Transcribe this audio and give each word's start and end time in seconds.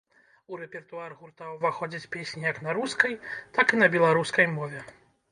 У 0.51 0.57
рэпертуар 0.59 1.11
гурта 1.17 1.49
ўваходзяць 1.55 2.09
песні 2.15 2.41
як 2.51 2.57
на 2.67 2.73
рускай, 2.77 3.13
так 3.59 3.67
і 3.75 3.79
на 3.83 3.91
беларускай 3.97 4.49
мове. 4.55 4.81